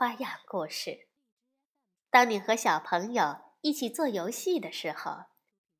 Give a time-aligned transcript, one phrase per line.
[0.00, 1.08] 花样故事。
[2.08, 5.24] 当你和小朋友一起做游戏的时候，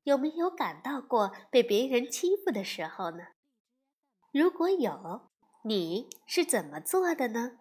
[0.03, 3.23] 有没有感到过被别人欺负的时候呢？
[4.31, 5.31] 如果有，
[5.63, 7.57] 你是怎么做的呢？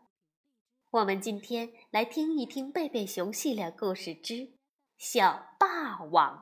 [0.90, 4.34] 我们今天来听一听贝贝熊系列故事之
[4.98, 6.36] 《小霸王》，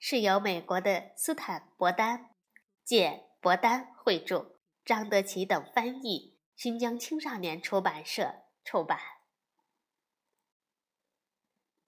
[0.00, 2.34] 是由美国的斯坦·伯丹、
[2.82, 3.94] 简·伯丹。
[4.02, 8.98] 绘著，张德奇等翻译，新疆青少年出版社出版。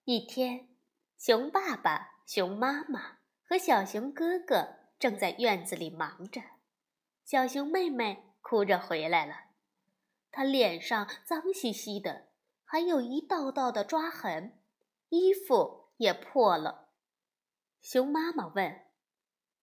[0.04, 0.68] 一天，
[1.18, 6.40] 熊爸爸、熊妈妈和小熊哥哥正在院子里忙着，
[7.24, 9.50] 小熊妹妹哭着回来了，
[10.30, 12.28] 她脸上脏兮兮的，
[12.64, 14.62] 还有一道道的抓痕，
[15.08, 16.90] 衣服也破了。
[17.82, 18.86] 熊妈妈问：“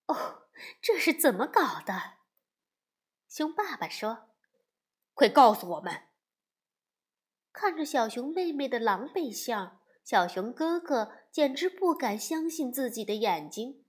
[0.07, 0.49] 哦，
[0.81, 2.17] 这是怎么搞的？”
[3.29, 4.29] 熊爸爸说
[5.15, 6.09] ：“快告诉我们！”
[7.55, 13.85] 看着小熊妹妹的狼狈相，小熊哥哥简直不敢相信自己的眼睛。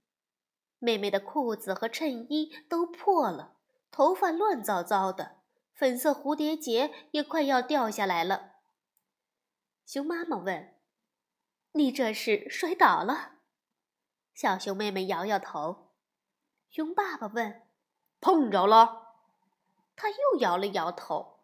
[0.79, 3.57] 妹妹的裤子和衬衣都破了，
[3.91, 5.39] 头发乱糟糟的，
[5.75, 8.53] 粉色蝴蝶结也快要掉下来了。
[9.85, 10.77] 熊妈妈问
[11.75, 13.39] ：“你这是摔倒了？”
[14.33, 15.91] 小熊妹妹摇摇头。
[16.71, 17.63] 熊爸爸问
[18.21, 19.17] ：“碰着了？”
[19.97, 21.36] 他又摇了摇头。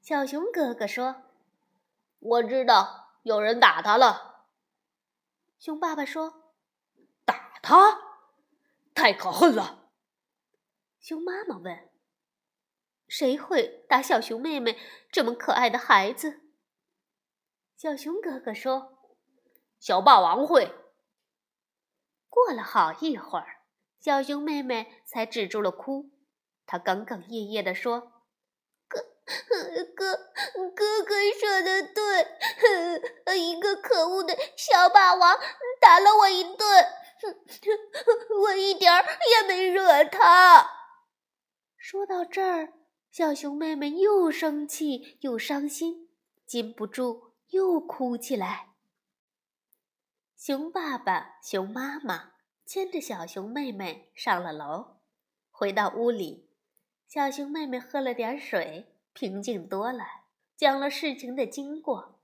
[0.00, 1.22] 小熊哥哥说
[2.18, 4.46] ：“我知道有人打他了。”
[5.60, 6.54] 熊爸爸说
[7.24, 8.00] ：“打他？
[8.94, 9.90] 太可恨了！”
[11.00, 11.90] 熊妈妈问
[13.06, 14.78] ：“谁会打小熊妹妹
[15.10, 16.40] 这么可爱的孩子？”
[17.76, 18.98] 小熊哥哥说
[19.78, 20.74] ：“小霸王会。”
[22.28, 23.62] 过了好一会儿，
[23.98, 26.10] 小熊妹妹才止住了哭。
[26.66, 28.12] 她哽哽咽咽地说
[29.48, 30.16] ：“哥，哥，
[30.74, 35.38] 哥哥说的对，一个可恶的小霸王
[35.80, 36.86] 打了我一顿，
[38.42, 40.68] 我一点儿也没惹他。”
[41.78, 42.72] 说到这儿，
[43.10, 46.10] 小熊妹妹又生气又伤心，
[46.46, 48.68] 禁不住又哭起来。
[50.36, 52.32] 熊爸爸、熊妈妈
[52.64, 55.00] 牵着小熊妹妹上了楼，
[55.50, 56.50] 回到屋里。
[57.08, 60.02] 小熊妹妹喝了点水，平静多了，
[60.56, 62.18] 讲了事情的经过。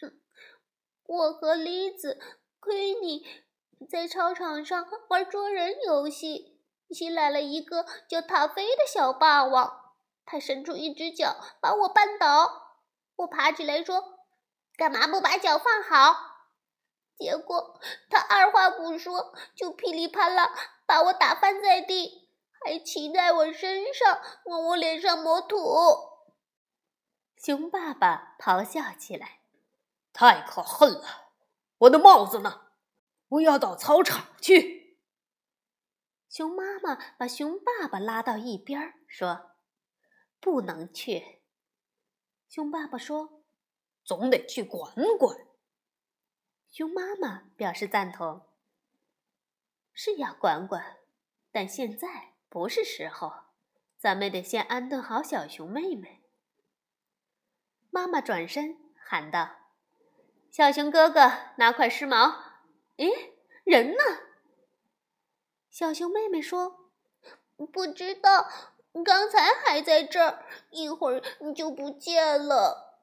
[0.00, 0.20] 哼，
[1.02, 2.20] 我和李子、
[2.60, 3.26] 亏你
[3.90, 12.76] 在操场上玩捉人游戏，新来了一个叫塔菲的小霸王，他伸出一只脚把我绊倒，
[13.16, 14.20] 我爬起来说
[14.78, 16.14] ：“干嘛不把脚放好？”
[17.18, 20.48] 结果他二话不说，就噼里啪啦
[20.86, 22.25] 把我打翻在地。
[22.66, 25.56] 还骑在我身上，往我脸上抹土。
[27.36, 29.42] 熊爸爸咆哮起来
[30.12, 31.30] ：“太可恨了！
[31.78, 32.72] 我的帽子呢？
[33.28, 34.98] 我要到操场去。”
[36.28, 39.52] 熊妈妈把熊爸爸拉到一边说
[40.40, 41.42] ：“不能去。”
[42.50, 43.44] 熊爸爸说
[44.02, 45.38] ：“总得去管管。”
[46.68, 48.44] 熊妈妈表示赞同
[49.94, 50.96] ：“是要管管，
[51.52, 53.30] 但现在。”不是时候，
[53.98, 56.24] 咱们得先安顿好小熊妹妹。
[57.90, 59.58] 妈妈转身喊道
[60.50, 62.16] ：“小熊哥哥，拿块湿毛。”
[62.96, 63.10] 诶，
[63.62, 64.02] 人呢？
[65.68, 66.92] 小熊妹妹说
[67.70, 68.48] ：“不知道，
[69.04, 71.22] 刚才还在这儿，一会儿
[71.54, 73.02] 就不见了。”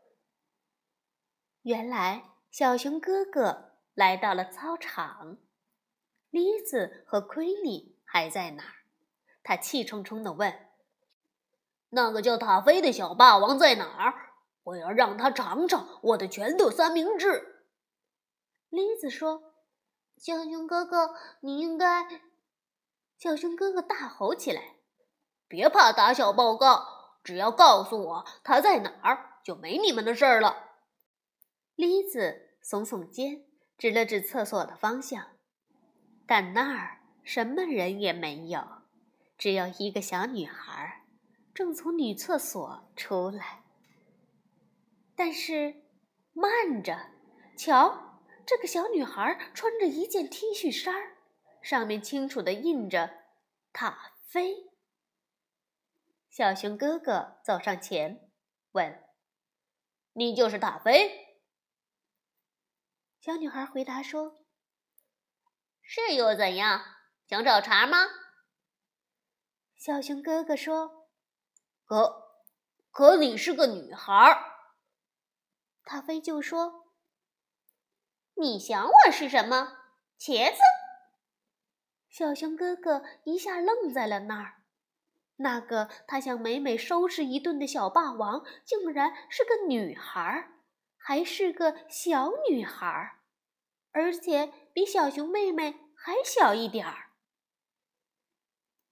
[1.61, 5.37] 原来，小熊哥哥来到了操场，
[6.31, 8.82] 栗子和奎尼还在哪儿？
[9.43, 10.69] 他气冲冲地问
[11.91, 14.13] ：“那个叫塔菲的小霸王在哪儿？
[14.63, 17.65] 我要让他尝尝我的拳头三明治。”
[18.71, 19.53] 栗子说
[20.17, 22.07] ：“小熊哥哥，你应该……”
[23.19, 24.77] 小熊哥哥大吼起来
[25.47, 30.71] ：“别怕打小报告，只要告诉我他在哪儿，就没你们的事儿了。”
[31.75, 33.45] 栗子耸耸肩，
[33.77, 35.27] 指了指厕所的方向，
[36.25, 38.82] 但那儿什么人也没有。
[39.43, 41.03] 只有一个小女孩，
[41.53, 43.61] 正从女厕所出来。
[45.17, 45.83] 但是，
[46.31, 47.11] 慢着，
[47.57, 51.17] 瞧，这个小女孩穿着一件 T 恤衫，
[51.61, 53.25] 上面清楚的印着
[53.73, 54.71] “塔菲”。
[56.31, 58.31] 小熊哥哥走上前，
[58.71, 59.03] 问
[60.15, 61.35] ：“你就是塔菲？”
[63.19, 64.45] 小女孩回答说
[65.83, 66.81] ：“是又怎样？
[67.27, 68.07] 想找茬吗？”
[69.85, 71.09] 小熊哥哥说
[71.83, 72.39] ：“可，
[72.89, 74.41] 可你是个女孩。”
[75.83, 76.93] 塔菲就说
[78.39, 79.79] ：“你想我是什么？
[80.17, 80.61] 茄子？”
[82.07, 84.63] 小熊哥哥一下愣在了那儿。
[85.35, 90.49] 那个他想美美收拾一顿的小霸王，竟然是个女孩，
[90.95, 93.19] 还是个小女孩，
[93.91, 97.09] 而且比小熊妹妹还小一点儿。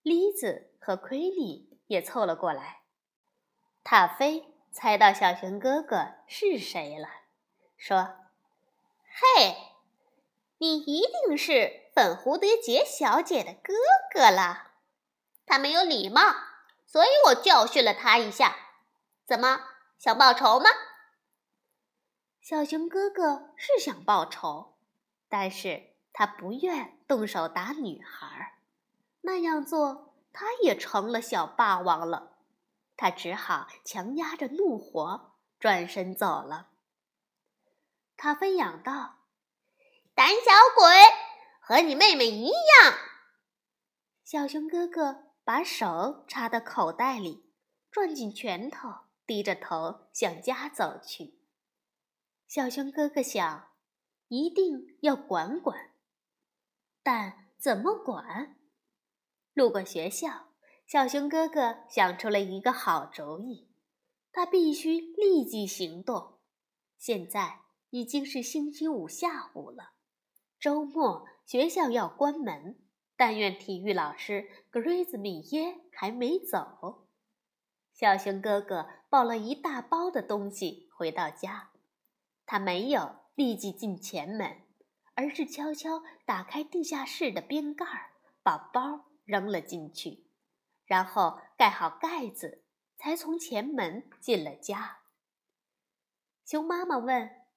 [0.02, 2.82] 栗子和奎利也凑了过来，
[3.86, 4.48] 塔菲。
[4.74, 7.10] 猜到小熊哥哥是谁了，
[7.76, 8.16] 说
[9.36, 9.58] ：“嘿，
[10.60, 13.74] 你一定是粉蝴蝶结小姐的哥
[14.14, 14.72] 哥了。
[15.46, 16.22] 他没有礼貌，
[16.86, 18.56] 所以我教训了他一下。
[19.26, 19.60] 怎么
[20.00, 20.70] 想报仇吗？”
[22.40, 24.78] 小熊哥哥是想报仇，
[25.28, 28.58] 但是他不愿动手打女孩，
[29.20, 32.38] 那样做他也成了小霸王了。
[32.96, 36.70] 他只好强压着怒火，转身走了。
[38.16, 39.22] 他飞扬道
[40.14, 40.86] ：“胆小鬼，
[41.60, 42.94] 和你妹妹一样。”
[44.24, 47.52] 小熊哥哥把手插到口袋里，
[47.90, 48.90] 攥紧拳头，
[49.26, 51.40] 低着头向家走去。
[52.48, 53.70] 小熊哥哥想，
[54.28, 55.96] 一定要管管，
[57.02, 58.58] 但怎么管？
[59.54, 60.48] 路过学校。
[60.88, 63.70] 小熊哥哥想出了一个好主意，
[64.32, 66.40] 他必须立即行动。
[66.98, 67.62] 现在
[67.92, 69.94] 已经是星期五下午了，
[70.60, 72.78] 周末学校要关门。
[73.16, 77.08] 但愿体育老师格瑞兹米耶还没走。
[77.94, 81.70] 小熊哥哥抱了一大包的东西回到家，
[82.48, 84.64] 他没有立即进前门，
[85.14, 87.86] 而是悄悄打开地下室的边盖，
[88.42, 90.28] 把包扔了进去。
[90.86, 92.66] 然后盖好盖子，
[92.98, 95.00] 才从前门进了家。
[96.46, 97.48] 熊妈妈问：“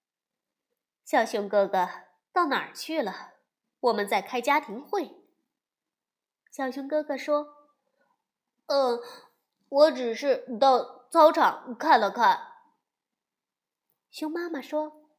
[1.04, 1.88] 小熊哥哥
[2.32, 3.32] 到哪儿去了？
[3.80, 5.24] 我们在开家庭会。”
[6.52, 7.72] 小熊哥哥说
[8.66, 9.00] ：“嗯，
[9.68, 12.52] 我只是到操场看了看。”
[14.12, 15.10] 熊妈妈说：“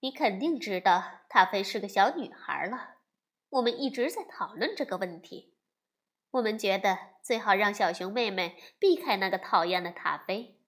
[0.00, 2.97] 你肯定知道塔菲是个小女孩了。
[3.50, 5.54] 我们一直在讨论这个问题。”
[6.32, 10.60] 我们觉得最好让小熊妹妹避开那个讨厌的塔菲。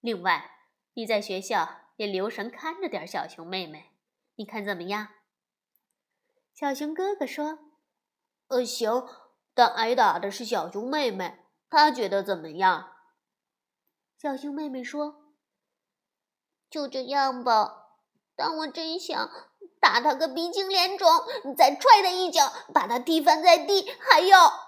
[0.00, 0.50] 另外，
[0.94, 3.92] 你在学校也留神看着点小熊妹妹，
[4.36, 5.08] 你看怎么样？
[6.54, 7.58] 小熊哥哥说
[8.48, 8.90] ：“呃，行。
[9.52, 12.94] 但挨打的是小熊妹妹，她觉得怎么样？”
[14.16, 15.34] 小熊妹妹说
[16.70, 17.98] ：“就这样吧。
[18.34, 19.30] 但我真想
[19.80, 21.08] 打他个鼻青脸肿，
[21.56, 24.66] 再踹他一脚，把他踢翻在地，还要……”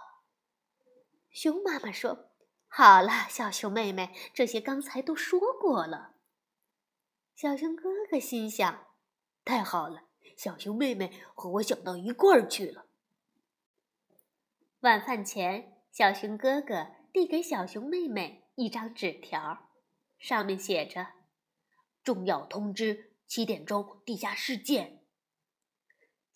[1.31, 2.31] 熊妈妈说
[2.69, 6.15] ：“好了，小熊妹妹，这些刚才都说过了。”
[7.37, 8.87] 小熊哥哥心想
[9.45, 10.03] ：“太好了，
[10.37, 12.87] 小熊妹妹和我想到一块儿去了。”
[14.81, 19.71] 晚饭前，小熊哥哥递给小熊妹妹一张纸条，
[20.19, 21.09] 上面写着
[22.03, 24.98] ：“重要通知，七点钟地下室见。”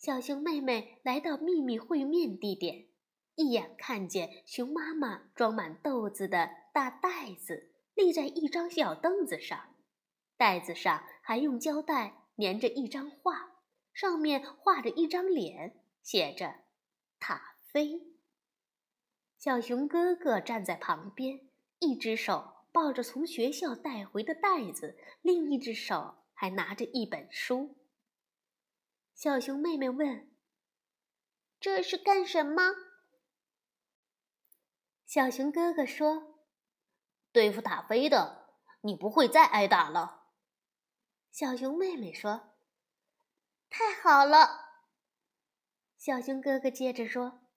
[0.03, 2.87] 小熊妹妹来到秘密会面地点。
[3.35, 9.77] 一眼看见熊妈妈装满豆子的大袋子立在一张小凳子上，
[10.35, 13.61] 袋子上还用胶带粘着一张画，
[13.93, 16.53] 上面画着一张脸，写着
[17.17, 18.01] “塔菲”。
[19.39, 21.39] 小熊哥哥站在旁边，
[21.79, 27.77] 一只手抱着从学校带回的袋子，另一只手还拿着一本书。
[29.23, 30.29] 小熊妹妹问
[31.57, 32.73] ：“这是干什么？”
[35.07, 36.41] 小熊哥哥说
[37.31, 38.49] ：“对付塔菲的，
[38.81, 40.25] 你不会再挨打了。”
[41.31, 42.53] 小熊妹妹说
[43.71, 44.81] ：“太好了。”
[45.97, 47.47] 小熊哥哥接着说：“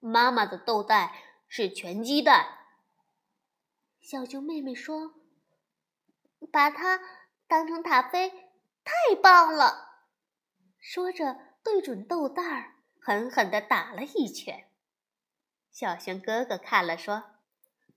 [0.00, 2.58] 妈妈的豆袋是全鸡蛋。”
[4.02, 5.14] 小熊妹妹说
[6.50, 7.00] ：“把它
[7.46, 8.30] 当成塔菲，
[8.82, 9.90] 太棒了！”
[10.82, 14.68] 说着，对准豆袋儿狠狠地打了一拳。
[15.70, 17.36] 小熊哥哥看了，说：“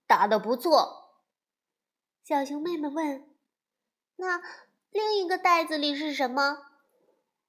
[0.06, 1.24] 打得不错。”
[2.24, 3.36] 小熊妹妹问
[4.18, 4.40] ：“那
[4.92, 6.68] 另一个袋子里是什么？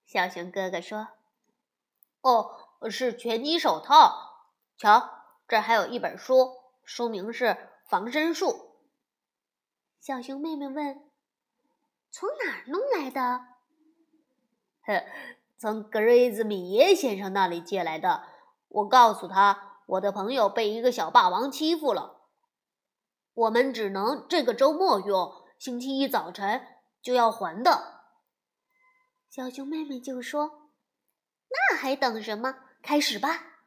[0.06, 1.08] 小熊哥哥说
[2.22, 4.48] ：“哦，是拳击手套。
[4.78, 6.50] 瞧，这儿还有一本书，
[6.82, 7.44] 书名是
[7.86, 8.46] 《防身术》。”
[10.00, 11.10] 小熊妹妹问
[12.10, 13.48] ：“从哪儿弄来的
[15.58, 18.24] ？”“从格瑞兹米耶先生那里借来的。
[18.68, 22.28] 我告诉他，我的朋友被一个小霸王欺负了，
[23.32, 26.66] 我们只能这个周末用，星期一早晨
[27.00, 28.02] 就要还的。”
[29.30, 30.70] 小熊妹妹就说
[31.50, 32.56] ：“那还等什么？
[32.82, 33.62] 开始吧！”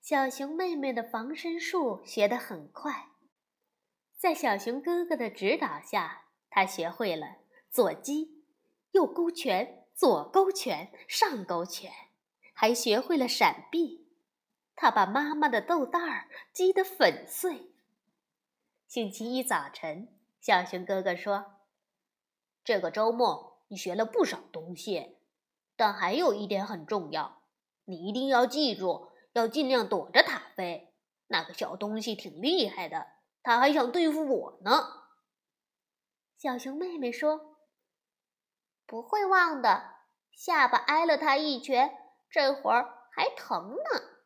[0.00, 3.08] 小熊妹妹的防身术学得很快，
[4.16, 7.26] 在小熊哥哥的指导下，她学会了
[7.70, 8.37] 左击、
[8.98, 11.92] 右勾拳、左勾拳、上勾拳，
[12.52, 14.08] 还学会了闪避。
[14.74, 17.70] 他把妈妈的豆袋儿击得粉碎。
[18.88, 20.08] 星期一早晨，
[20.40, 21.60] 小熊哥哥说
[22.64, 25.18] ：“这个周末。”你学了不少东西，
[25.76, 27.42] 但还有一点很重要，
[27.84, 30.94] 你一定要记住，要尽量躲着塔菲。
[31.26, 33.08] 那个小东西挺厉害的，
[33.42, 35.04] 他还想对付我呢。
[36.38, 37.57] 小熊妹妹说
[38.88, 39.98] ：“不会忘的，
[40.32, 41.96] 下巴挨了他一拳，
[42.28, 44.18] 这会儿还疼呢。”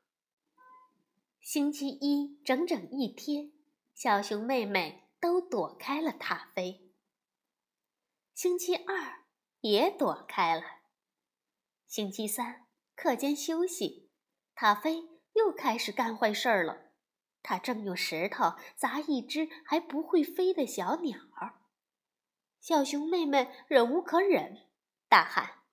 [1.43, 3.53] 星期一整整一天，
[3.95, 6.95] 小熊妹妹都躲开了塔菲。
[8.33, 9.21] 星期二。
[9.63, 10.63] 也躲开了。
[11.87, 12.67] 星期三
[12.97, 14.11] 课间休息，
[14.57, 15.05] 塔菲
[15.35, 16.91] 又开始干坏事儿了。
[17.45, 21.62] 他正用石头砸一只还不会飞的小鸟儿。
[22.63, 24.69] 小熊妹妹忍无可忍，
[25.09, 25.65] 大喊：“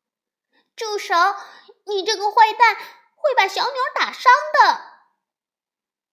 [0.75, 1.13] 住手！
[1.85, 2.75] 你这个坏蛋
[3.15, 4.81] 会把小鸟打伤的。”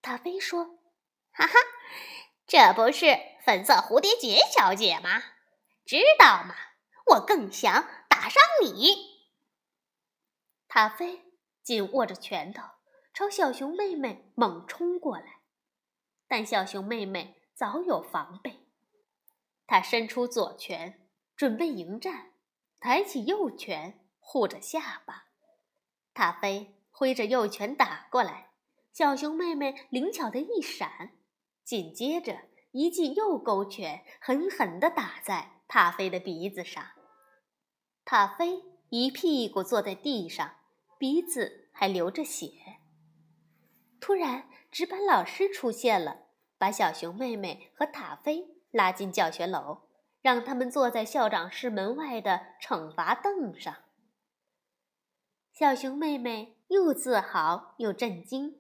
[0.03, 0.79] 塔菲说
[1.33, 1.55] ：“哈哈，
[2.47, 5.23] 这不是粉色蝴蝶结小姐吗？
[5.87, 6.55] 知道吗？”
[7.15, 9.31] 我更想打伤你！
[10.69, 11.23] 塔菲
[11.63, 12.63] 紧握着拳头，
[13.15, 15.41] 朝小熊妹妹猛冲过来。
[16.29, 18.66] 但小熊妹妹早有防备，
[19.67, 22.33] 他伸出左拳准备迎战，
[22.81, 25.27] 抬起右拳护着下巴。
[26.15, 28.51] 塔菲挥着右拳打过来，
[28.93, 31.13] 小熊妹妹灵巧的一闪，
[31.65, 36.85] 紧接着一记右勾拳狠狠地打在塔菲的鼻子上。
[38.05, 40.57] 塔菲一屁股坐在地上，
[40.97, 42.53] 鼻子还流着血。
[44.01, 49.89] 突然，值班老师出现了，把小熊妹妹和塔菲拉进教学楼，
[50.21, 53.75] 让他们坐在校长室门外的惩罚凳上。
[55.51, 58.59] 小熊妹妹又自豪又震惊。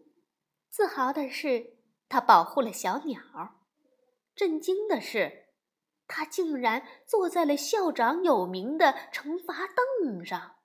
[0.70, 1.76] 自豪的是，
[2.08, 3.20] 她保护了小鸟；
[4.34, 5.44] 震惊的是。
[6.08, 10.56] 她竟然坐在了校长有名的惩罚凳上，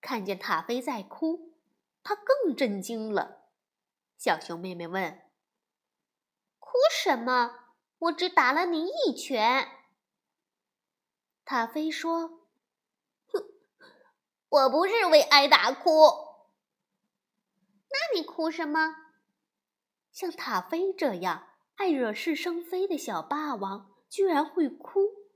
[0.00, 1.54] 看见塔菲在哭，
[2.02, 3.50] 他更震惊了。
[4.16, 5.20] 小熊妹妹问
[6.58, 7.59] ：“哭什么？
[8.00, 9.68] 我只打了你一拳。”
[11.46, 12.48] 塔菲说
[13.32, 13.44] ：“哼，
[14.48, 15.90] 我不是为挨打哭。
[17.88, 18.94] 那你哭什么？
[20.12, 25.30] 像塔菲这样爱惹是生非的小霸王。”居然会哭，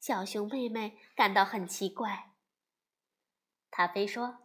[0.00, 2.32] 小熊妹妹感到很奇怪。
[3.70, 4.38] 塔菲说：“，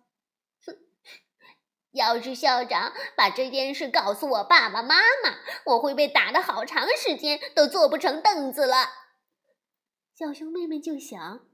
[1.92, 8.76] 要是校长把这件事告诉我爸爸妈妈，我会被打的好长时间都坐不成凳子了。”
[10.16, 11.48] 小熊妹妹就想，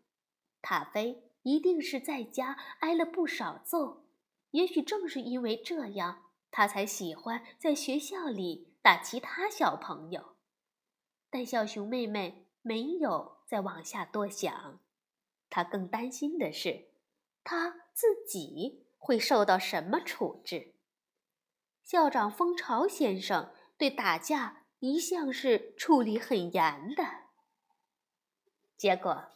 [0.62, 4.06] 塔菲一定是在家挨了不少揍，
[4.52, 10.36] 也许正是因为这样，他才喜欢在学校里打其他小朋友。
[11.30, 14.82] 但小熊妹妹没有再往下多想，
[15.50, 16.90] 她更担心的是，
[17.44, 20.74] 她自己会受到什么处置。
[21.84, 27.04] 校长蜂巢先生对打架一向是处理很严的。
[28.76, 29.30] 结果，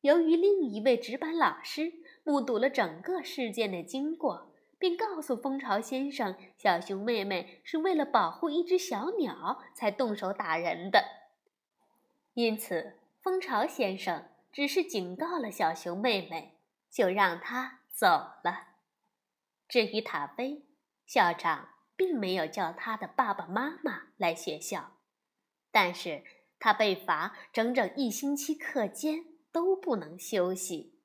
[0.00, 1.92] 由于另一位值班老师
[2.24, 11.04] 目睹了整个事件的经过，并告诉蜂巢先生，小熊妹妹是为了保护一只小鸟才动手打人的。
[12.34, 16.58] 因此，蜂巢先生只是警告了小熊妹妹，
[16.90, 18.06] 就让她走
[18.42, 18.67] 了。
[19.68, 20.66] 至于塔菲，
[21.06, 24.98] 校长并没有叫他的爸爸妈妈来学校，
[25.70, 26.24] 但是
[26.58, 30.98] 他被罚整整一星期课间都不能休息，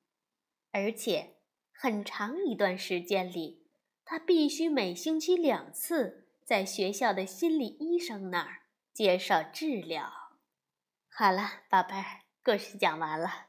[0.72, 1.36] 而且
[1.72, 3.66] 很长一段时间里，
[4.04, 10.10] 他必须每星期两次在学校的心理医生那儿接受治疗。
[11.10, 13.48] 好了，宝贝儿，故事讲完了。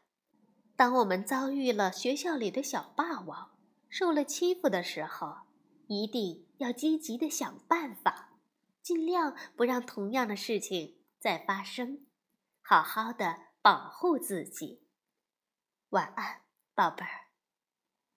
[0.76, 3.55] 当我们遭遇了学校里的小霸王，
[3.98, 5.38] 受了欺负的时候，
[5.88, 8.34] 一定要积极的想办法，
[8.82, 12.06] 尽量不让同样的事情再发生，
[12.62, 14.82] 好好的保护自己。
[15.92, 16.42] 晚安，
[16.74, 17.25] 宝贝儿。